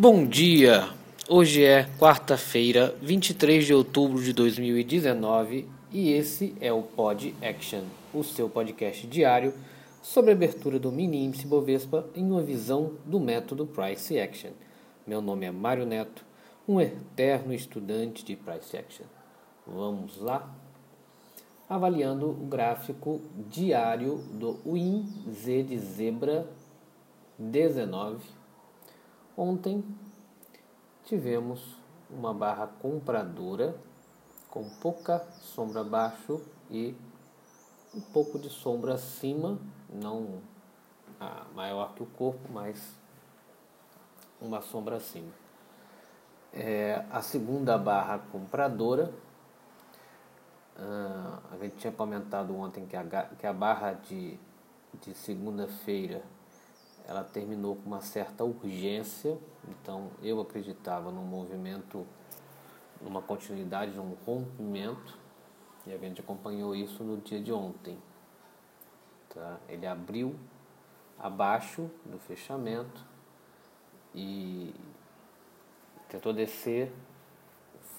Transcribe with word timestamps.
Bom 0.00 0.24
dia! 0.24 0.90
Hoje 1.28 1.64
é 1.64 1.82
quarta-feira, 1.98 2.94
23 3.02 3.66
de 3.66 3.74
outubro 3.74 4.22
de 4.22 4.32
2019 4.32 5.68
e 5.90 6.12
esse 6.12 6.54
é 6.60 6.72
o 6.72 6.84
Pod 6.84 7.34
Action, 7.42 7.82
o 8.14 8.22
seu 8.22 8.48
podcast 8.48 9.04
diário 9.08 9.52
sobre 10.00 10.30
a 10.30 10.34
abertura 10.34 10.78
do 10.78 10.92
mini 10.92 11.24
índice 11.24 11.48
Bovespa 11.48 12.06
em 12.14 12.30
uma 12.30 12.40
visão 12.40 12.92
do 13.04 13.18
método 13.18 13.66
Price 13.66 14.16
Action. 14.16 14.52
Meu 15.04 15.20
nome 15.20 15.46
é 15.46 15.50
Mário 15.50 15.84
Neto, 15.84 16.24
um 16.68 16.80
eterno 16.80 17.52
estudante 17.52 18.24
de 18.24 18.36
Price 18.36 18.76
Action. 18.76 19.06
Vamos 19.66 20.20
lá? 20.20 20.48
Avaliando 21.68 22.30
o 22.30 22.46
gráfico 22.46 23.20
diário 23.50 24.18
do 24.30 24.60
WIN 24.64 25.08
Z 25.28 25.64
de 25.64 25.76
zebra 25.76 26.48
19 27.36 28.38
Ontem 29.40 29.84
tivemos 31.04 31.76
uma 32.10 32.34
barra 32.34 32.66
compradora 32.66 33.72
com 34.50 34.68
pouca 34.80 35.24
sombra 35.40 35.82
abaixo 35.82 36.42
e 36.68 36.96
um 37.94 38.00
pouco 38.00 38.36
de 38.36 38.50
sombra 38.50 38.94
acima, 38.94 39.56
não 39.88 40.40
maior 41.54 41.94
que 41.94 42.02
o 42.02 42.06
corpo, 42.06 42.50
mas 42.52 42.96
uma 44.40 44.60
sombra 44.60 44.96
acima. 44.96 45.30
É, 46.52 47.04
a 47.08 47.22
segunda 47.22 47.78
barra 47.78 48.18
compradora, 48.32 49.12
uh, 50.76 51.38
a 51.52 51.56
gente 51.58 51.76
tinha 51.76 51.92
comentado 51.92 52.56
ontem 52.56 52.86
que 52.86 52.96
a, 52.96 53.04
que 53.38 53.46
a 53.46 53.52
barra 53.52 53.92
de, 53.92 54.36
de 55.00 55.14
segunda-feira 55.14 56.24
ela 57.08 57.24
terminou 57.24 57.74
com 57.74 57.86
uma 57.86 58.02
certa 58.02 58.44
urgência, 58.44 59.38
então 59.66 60.10
eu 60.22 60.38
acreditava 60.42 61.10
num 61.10 61.24
movimento, 61.24 62.06
numa 63.00 63.22
continuidade, 63.22 63.92
num 63.92 64.14
rompimento, 64.26 65.18
e 65.86 65.94
a 65.94 65.96
gente 65.96 66.20
acompanhou 66.20 66.76
isso 66.76 67.02
no 67.02 67.16
dia 67.16 67.40
de 67.40 67.50
ontem. 67.50 67.98
Tá? 69.30 69.58
Ele 69.70 69.86
abriu 69.86 70.38
abaixo 71.18 71.90
do 72.04 72.18
fechamento 72.18 73.02
e 74.14 74.74
tentou 76.10 76.34
descer, 76.34 76.92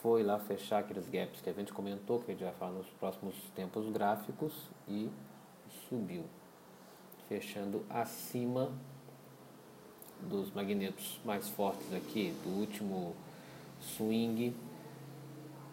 foi 0.03 0.21
lá 0.21 0.37
fechar 0.37 0.79
aqueles 0.79 1.09
gaps 1.09 1.41
que 1.41 1.49
a 1.49 1.53
gente 1.53 1.73
comentou, 1.73 2.19
que 2.19 2.29
a 2.29 2.33
gente 2.35 2.43
vai 2.43 2.53
falar 2.53 2.73
nos 2.73 2.89
próximos 2.91 3.35
tempos 3.55 3.89
gráficos, 3.89 4.69
e 4.87 5.09
subiu, 5.89 6.25
fechando 7.27 7.83
acima 7.89 8.71
dos 10.27 10.51
magnetos 10.53 11.19
mais 11.23 11.47
fortes 11.49 11.93
aqui, 11.93 12.33
do 12.43 12.49
último 12.59 13.15
swing 13.81 14.55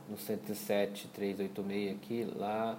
no 0.08 0.16
107.386 0.16 1.94
aqui, 1.94 2.24
lá 2.36 2.78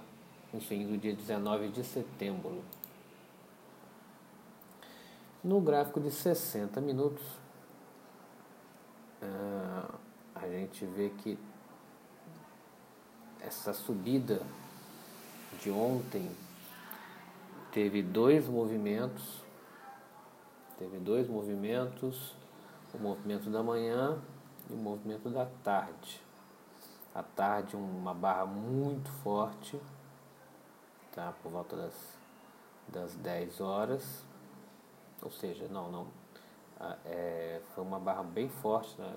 no 0.52 0.60
swing 0.60 0.84
do 0.86 0.98
dia 0.98 1.14
19 1.14 1.68
de 1.68 1.84
setembro. 1.84 2.62
No 5.44 5.60
gráfico 5.60 6.00
de 6.00 6.10
60 6.10 6.80
minutos, 6.80 7.24
uh, 9.22 9.94
a 10.34 10.48
gente 10.48 10.84
vê 10.86 11.10
que 11.10 11.38
essa 13.40 13.72
subida 13.72 14.42
de 15.62 15.70
ontem 15.70 16.30
teve 17.72 18.02
dois 18.02 18.46
movimentos 18.46 19.42
Teve 20.78 21.00
dois 21.00 21.28
movimentos, 21.28 22.36
o 22.94 22.98
movimento 22.98 23.50
da 23.50 23.64
manhã 23.64 24.16
e 24.70 24.72
o 24.72 24.76
movimento 24.76 25.28
da 25.28 25.44
tarde. 25.64 26.22
À 27.12 27.20
tarde 27.20 27.74
uma 27.74 28.14
barra 28.14 28.46
muito 28.46 29.10
forte, 29.24 29.80
tá? 31.12 31.34
Por 31.42 31.50
volta 31.50 31.76
das, 31.76 32.18
das 32.86 33.16
10 33.16 33.60
horas. 33.60 34.24
Ou 35.20 35.32
seja, 35.32 35.66
não, 35.66 35.90
não. 35.90 36.06
É, 37.04 37.60
foi 37.74 37.82
uma 37.82 37.98
barra 37.98 38.22
bem 38.22 38.48
forte 38.48 39.00
né? 39.00 39.16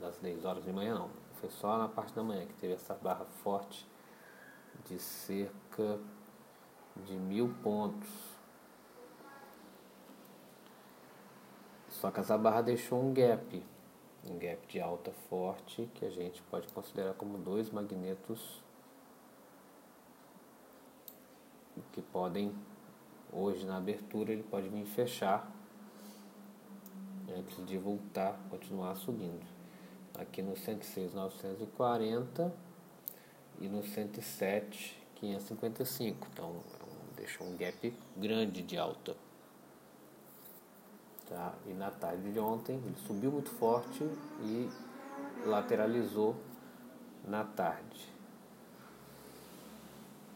das 0.00 0.18
10 0.18 0.44
horas 0.44 0.64
de 0.64 0.72
manhã 0.72 0.96
não. 0.96 1.10
Foi 1.34 1.48
só 1.48 1.78
na 1.78 1.88
parte 1.88 2.12
da 2.12 2.24
manhã 2.24 2.44
que 2.44 2.54
teve 2.54 2.72
essa 2.72 2.94
barra 2.94 3.24
forte 3.24 3.88
de 4.84 4.98
cerca 4.98 6.00
de 6.96 7.14
mil 7.14 7.54
pontos 7.62 8.31
Só 12.02 12.10
que 12.10 12.18
essa 12.18 12.36
barra 12.36 12.62
deixou 12.62 13.00
um 13.00 13.14
gap, 13.14 13.64
um 14.28 14.36
gap 14.36 14.66
de 14.66 14.80
alta 14.80 15.12
forte 15.30 15.88
que 15.94 16.04
a 16.04 16.10
gente 16.10 16.42
pode 16.50 16.66
considerar 16.72 17.14
como 17.14 17.38
dois 17.38 17.70
magnetos 17.70 18.60
que 21.92 22.02
podem, 22.02 22.52
hoje 23.32 23.64
na 23.64 23.76
abertura, 23.76 24.32
ele 24.32 24.42
pode 24.42 24.68
vir 24.68 24.84
fechar 24.84 25.48
antes 27.38 27.64
de 27.64 27.78
voltar, 27.78 28.36
continuar 28.50 28.96
subindo. 28.96 29.46
Aqui 30.18 30.42
no 30.42 30.56
106,940 30.56 32.52
e 33.60 33.68
no 33.68 33.84
107,555. 33.84 36.26
Então, 36.32 36.56
deixou 37.14 37.46
um 37.46 37.56
gap 37.56 37.94
grande 38.16 38.60
de 38.60 38.76
alta. 38.76 39.14
Tá? 41.32 41.54
E 41.66 41.72
na 41.72 41.90
tarde 41.90 42.30
de 42.30 42.38
ontem 42.38 42.74
ele 42.74 42.94
subiu 43.06 43.32
muito 43.32 43.48
forte 43.52 44.04
e 44.42 44.70
lateralizou 45.46 46.36
na 47.26 47.42
tarde. 47.42 48.12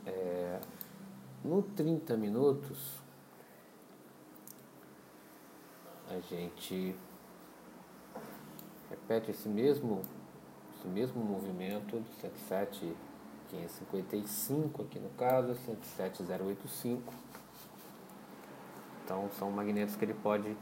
É, 0.07 0.59
no 1.45 1.61
30 1.63 2.17
minutos 2.17 2.95
a 6.09 6.19
gente 6.21 6.97
repete 8.89 9.33
esse 9.33 9.51
mesmo, 9.51 10.01
esse 10.79 10.89
mesmo 10.89 11.23
movimento 11.23 12.01
do 12.01 12.09
107,555 12.23 14.83
aqui 14.83 14.99
no 14.99 15.11
caso, 15.11 15.55
107,085. 15.67 17.13
Então 19.05 19.29
são 19.39 19.51
magnetos 19.51 19.95
que 19.95 20.07
ele 20.07 20.15
pode 20.15 20.57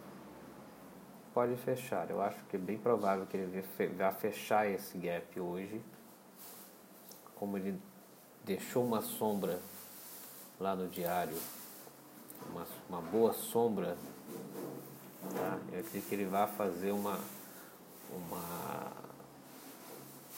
pode 1.35 1.57
fechar. 1.57 2.09
Eu 2.09 2.23
acho 2.23 2.39
que 2.45 2.57
é 2.57 2.59
bem 2.59 2.79
provável 2.79 3.27
que 3.27 3.37
ele 3.37 3.63
vá 3.99 4.13
fechar 4.13 4.71
esse 4.71 4.97
gap 4.97 5.41
hoje. 5.41 5.83
Como 7.35 7.59
ele 7.59 7.79
deixou 8.45 8.85
uma 8.85 9.03
sombra 9.03 9.59
lá 10.61 10.77
no 10.77 10.89
diário, 10.89 11.37
uma, 12.49 12.67
uma 12.89 13.01
boa 13.03 13.33
sombra, 13.33 13.99
tá? 15.35 15.59
eu 15.73 15.81
acredito 15.81 16.09
que 16.09 16.15
ele 16.15 16.27
vai 16.27 16.47
fazer 16.47 16.93
uma, 16.93 17.19
uma, 18.13 18.93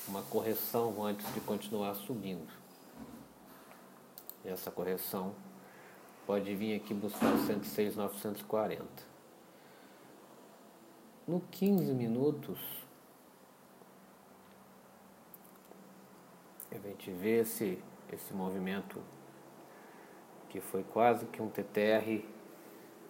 uma 0.09 0.23
correção 0.23 1.05
antes 1.05 1.33
de 1.35 1.41
continuar 1.41 1.95
subindo. 1.95 2.51
E 4.43 4.49
essa 4.49 4.71
correção 4.71 5.35
pode 6.27 6.55
vir 6.55 6.77
aqui 6.77 6.95
buscar 6.95 7.35
o 7.35 7.47
106,940. 7.47 9.16
No 11.27 11.41
15 11.41 11.93
minutos, 11.93 12.87
a 16.71 16.79
gente 16.79 17.11
vê 17.11 17.41
esse, 17.41 17.83
esse 18.13 18.33
movimento 18.33 19.03
que 20.49 20.61
foi 20.61 20.85
quase 20.85 21.27
que 21.27 21.43
um 21.43 21.51
TTR 21.51 22.25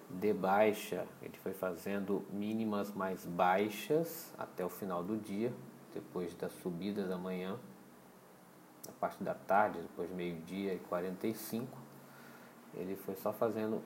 de 0.09 0.33
baixa. 0.33 1.07
Ele 1.21 1.37
foi 1.43 1.53
fazendo 1.53 2.25
mínimas 2.31 2.91
mais 2.91 3.27
baixas 3.27 4.33
até 4.39 4.65
o 4.65 4.71
final 4.71 5.05
do 5.05 5.19
dia, 5.19 5.53
depois 5.93 6.35
da 6.35 6.49
subida 6.49 7.07
da 7.07 7.19
manhã, 7.19 7.59
na 8.87 8.93
parte 8.95 9.23
da 9.23 9.35
tarde, 9.35 9.83
depois 9.83 10.11
meio-dia 10.11 10.73
e 10.73 10.79
45. 10.79 11.67
Ele 12.73 12.97
foi 12.97 13.15
só 13.17 13.31
fazendo 13.31 13.83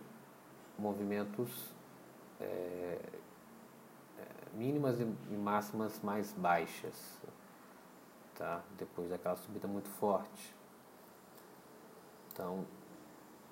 movimentos 0.79 1.75
é, 2.41 2.99
mínimas 4.55 5.00
e 5.00 5.05
máximas 5.34 6.00
mais 6.02 6.32
baixas, 6.32 7.20
tá? 8.37 8.62
Depois 8.76 9.11
daquela 9.11 9.37
subida 9.37 9.69
muito 9.69 9.88
forte. 9.88 10.55
Então, 12.32 12.67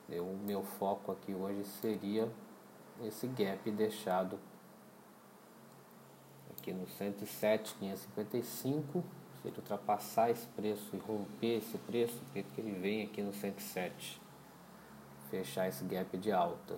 o 0.08 0.38
meu 0.44 0.62
foco 0.62 1.12
aqui 1.12 1.34
hoje 1.34 1.64
seria 1.64 2.30
esse 3.02 3.26
gap 3.26 3.70
deixado 3.70 4.38
aqui 6.50 6.72
no 6.72 6.86
107,555. 6.86 9.04
Se 9.40 9.48
ele 9.48 9.58
ultrapassar 9.58 10.30
esse 10.30 10.46
preço 10.48 10.96
e 10.96 10.98
romper 10.98 11.58
esse 11.58 11.78
preço, 11.78 12.20
que 12.32 12.44
ele 12.58 12.72
vem 12.72 13.04
aqui 13.04 13.22
no 13.22 13.32
107. 13.32 14.20
Fechar 15.30 15.68
esse 15.68 15.84
gap 15.84 16.16
de 16.16 16.32
alta. 16.32 16.76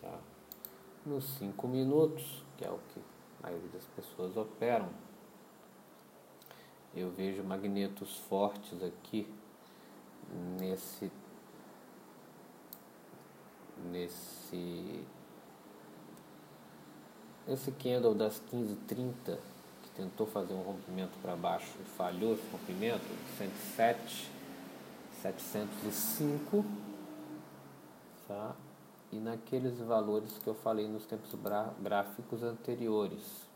Tá? 0.00 0.20
Nos 1.04 1.24
5 1.38 1.66
minutos, 1.66 2.44
que 2.56 2.64
é 2.64 2.70
o 2.70 2.78
que 2.92 3.00
a 3.38 3.46
maioria 3.46 3.68
das 3.70 3.84
pessoas 3.96 4.36
operam. 4.36 4.88
Eu 6.94 7.10
vejo 7.10 7.42
magnetos 7.42 8.16
fortes 8.28 8.82
aqui 8.82 9.26
nesse 10.58 11.10
nesse 13.90 15.04
esse 17.48 17.72
candle 17.72 18.14
das 18.14 18.40
15:30 18.50 19.38
que 19.82 19.90
tentou 19.96 20.26
fazer 20.26 20.52
um 20.52 20.62
rompimento 20.62 21.16
para 21.22 21.34
baixo 21.34 21.72
e 21.80 21.84
falhou 21.96 22.34
esse 22.34 22.46
rompimento 22.52 23.04
107 23.38 24.30
705 25.22 26.64
tá? 28.28 28.54
E 29.12 29.18
naqueles 29.18 29.78
valores 29.78 30.38
que 30.38 30.46
eu 30.46 30.54
falei 30.54 30.86
nos 30.86 31.04
tempos 31.06 31.34
gráficos 31.80 32.42
anteriores 32.42 33.48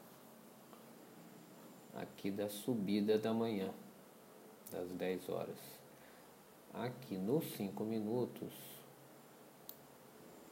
aqui 1.95 2.31
da 2.31 2.49
subida 2.49 3.19
da 3.19 3.33
manhã 3.33 3.73
das 4.71 4.91
10 4.91 5.29
horas. 5.29 5.59
Aqui 6.73 7.17
nos 7.17 7.45
5 7.53 7.85
minutos 7.85 8.53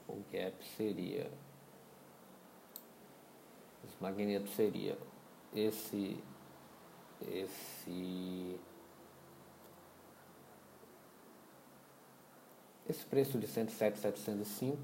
o 0.07 0.23
gap 0.31 0.65
seria 0.77 1.31
os 3.85 3.99
magnetos 4.01 4.55
seria 4.55 4.97
esse 5.53 6.23
esse 7.21 8.59
esse 12.93 13.05
preço 13.06 13.39
de 13.39 13.47
107,705 13.47 14.77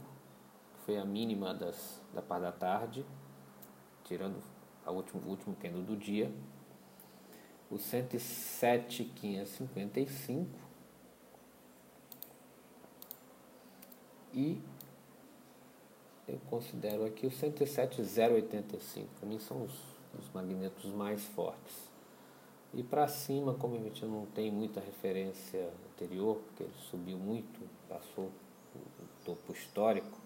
foi 0.84 0.96
a 0.96 1.04
mínima 1.04 1.52
das, 1.52 2.00
da 2.14 2.22
par 2.22 2.40
da 2.40 2.50
tarde, 2.50 3.04
tirando 4.04 4.42
a 4.84 4.90
último, 4.90 5.20
o 5.26 5.28
último 5.28 5.54
candle 5.56 5.82
do 5.82 5.94
dia. 5.94 6.32
O 7.70 7.76
107,555 7.78 10.48
e 14.32 14.58
eu 16.26 16.40
considero 16.48 17.04
aqui 17.04 17.26
o 17.26 17.30
107,085. 17.30 19.06
Para 19.20 19.28
mim 19.28 19.38
são 19.38 19.64
os, 19.64 19.78
os 20.18 20.30
magnetos 20.32 20.86
mais 20.92 21.22
fortes. 21.26 21.87
E 22.74 22.82
para 22.82 23.08
cima, 23.08 23.54
como 23.54 23.76
a 23.76 23.78
gente 23.78 24.04
não 24.04 24.26
tem 24.26 24.50
muita 24.50 24.80
referência 24.80 25.72
anterior, 25.92 26.36
porque 26.36 26.64
ele 26.64 26.74
subiu 26.90 27.18
muito, 27.18 27.60
passou 27.88 28.30
o 28.74 29.24
topo 29.24 29.52
histórico, 29.52 30.18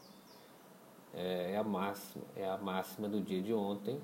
é 1.15 1.57
a 1.57 1.63
máxima, 1.63 2.25
é 2.35 2.49
a 2.49 2.57
máxima 2.57 3.09
do 3.09 3.21
dia 3.21 3.43
de 3.43 3.53
ontem. 3.53 4.01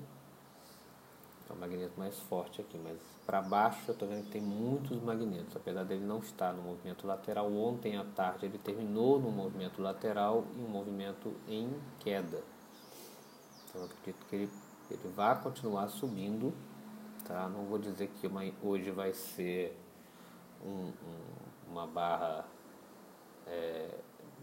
É 1.49 1.53
o 1.53 1.55
magneto 1.55 1.93
mais 1.97 2.17
forte 2.19 2.61
aqui, 2.61 2.77
mas 2.77 2.97
para 3.25 3.41
baixo 3.41 3.79
eu 3.87 3.93
estou 3.93 4.07
vendo 4.07 4.25
que 4.25 4.31
tem 4.31 4.41
muitos 4.41 5.01
magnetos, 5.01 5.55
apesar 5.55 5.83
dele 5.83 6.05
não 6.05 6.19
estar 6.19 6.53
no 6.53 6.61
movimento 6.61 7.07
lateral. 7.07 7.51
Ontem 7.51 7.97
à 7.97 8.03
tarde 8.03 8.45
ele 8.45 8.59
terminou 8.59 9.19
no 9.19 9.31
movimento 9.31 9.81
lateral 9.81 10.45
e 10.55 10.61
um 10.61 10.67
movimento 10.67 11.33
em 11.47 11.73
queda. 11.99 12.43
Então 13.67 13.81
eu 13.81 13.85
acredito 13.85 14.25
que 14.27 14.35
ele, 14.35 14.49
ele 14.91 15.13
vai 15.15 15.41
continuar 15.41 15.89
subindo. 15.89 16.53
Tá? 17.29 17.47
Não 17.47 17.63
vou 17.65 17.77
dizer 17.77 18.07
que 18.07 18.25
uma, 18.25 18.41
hoje 18.63 18.89
vai 18.89 19.13
ser 19.13 19.77
um, 20.65 20.87
um, 20.87 20.91
uma 21.69 21.85
barra 21.85 22.43
é, 23.45 23.99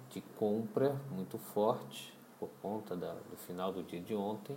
de 0.08 0.20
compra 0.38 0.94
muito 1.10 1.36
forte 1.36 2.16
por 2.38 2.48
conta 2.62 2.94
da, 2.94 3.12
do 3.12 3.36
final 3.38 3.72
do 3.72 3.82
dia 3.82 4.00
de 4.00 4.14
ontem, 4.14 4.56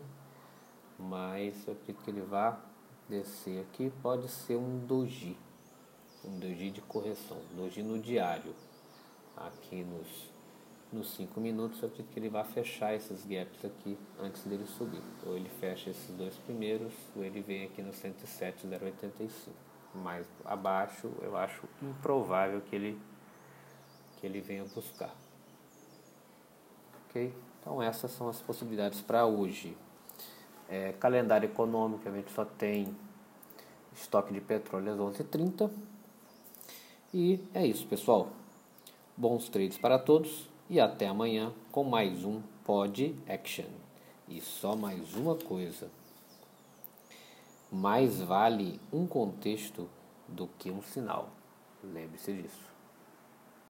mas 1.00 1.68
eu 1.68 1.74
acredito 1.74 2.04
que 2.04 2.12
ele 2.12 2.22
vai 2.22 2.56
descer 3.10 3.62
aqui, 3.62 3.92
pode 4.00 4.28
ser 4.28 4.58
um 4.58 4.86
doji, 4.86 5.36
um 6.24 6.38
doji 6.38 6.70
de 6.70 6.82
correção, 6.82 7.40
doji 7.56 7.82
no 7.82 7.98
diário, 7.98 8.54
aqui 9.36 9.84
nos 9.84 10.30
nos 10.92 11.12
5 11.12 11.40
minutos 11.40 11.82
eu 11.82 11.88
acredito 11.88 12.12
que 12.12 12.20
ele 12.20 12.30
vai 12.30 12.44
fechar 12.44 12.96
esses 12.96 13.24
gaps 13.26 13.64
aqui 13.64 13.98
antes 14.20 14.44
dele 14.44 14.66
subir. 14.66 15.02
Ou 15.26 15.36
ele 15.36 15.50
fecha 15.60 15.90
esses 15.90 16.10
dois 16.16 16.36
primeiros, 16.38 16.94
ou 17.16 17.24
ele 17.24 17.42
vem 17.42 17.66
aqui 17.66 17.82
no 17.82 17.94
107,085. 17.94 19.30
Mais 19.94 20.26
abaixo 20.46 21.12
eu 21.22 21.38
acho 21.38 21.68
improvável 21.82 22.62
que 22.62 22.76
ele, 22.76 23.00
que 24.18 24.26
ele 24.26 24.42
venha 24.42 24.66
buscar. 24.66 25.14
Ok? 27.08 27.34
Então 27.60 27.82
essas 27.82 28.12
são 28.12 28.28
as 28.28 28.42
possibilidades 28.42 29.02
para 29.02 29.26
hoje. 29.26 29.78
É, 30.68 30.94
calendário 30.94 31.48
econômico, 31.48 32.08
a 32.08 32.12
gente 32.12 32.32
só 32.32 32.46
tem 32.46 32.96
estoque 33.94 34.34
de 34.34 34.42
petróleo 34.42 34.94
às 34.94 35.00
11h30. 35.00 35.70
E 37.12 37.44
é 37.54 37.66
isso, 37.66 37.88
pessoal. 37.88 38.30
Bons 39.18 39.50
trades 39.50 39.78
para 39.78 39.98
todos 39.98 40.50
e 40.70 40.80
até 40.80 41.08
amanhã 41.08 41.52
com 41.72 41.84
mais 41.84 42.24
um 42.24 42.42
Pod 42.64 43.16
Action. 43.28 43.66
E 44.28 44.40
só 44.40 44.76
mais 44.76 45.16
uma 45.16 45.36
coisa: 45.36 45.90
mais 47.72 48.22
vale 48.22 48.80
um 48.94 49.08
contexto 49.08 49.90
do 50.28 50.48
que 50.60 50.70
um 50.70 50.82
sinal. 50.84 51.30
Lembre-se 51.84 52.34
disso. 52.34 52.69